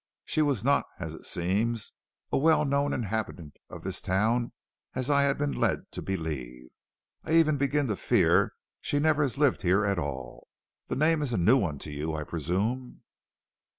She 0.25 0.41
was 0.41 0.63
not, 0.63 0.87
as 0.99 1.13
it 1.13 1.27
seems, 1.27 1.93
a 2.31 2.37
well 2.39 2.65
known 2.65 2.91
inhabitant 2.91 3.57
of 3.69 3.83
this 3.83 4.01
town 4.01 4.51
as 4.95 5.11
I 5.11 5.21
had 5.21 5.37
been 5.37 5.51
led 5.51 5.91
to 5.91 6.01
believe. 6.01 6.69
I 7.23 7.33
even 7.33 7.57
begin 7.57 7.85
to 7.85 7.95
fear 7.95 8.53
she 8.79 8.97
never 8.97 9.21
has 9.21 9.37
lived 9.37 9.61
here 9.61 9.85
at 9.85 9.99
all. 9.99 10.47
The 10.87 10.95
name 10.95 11.21
is 11.21 11.33
a 11.33 11.37
new 11.37 11.57
one 11.57 11.77
to 11.77 11.91
you, 11.91 12.15
I 12.15 12.23
presume." 12.23 13.03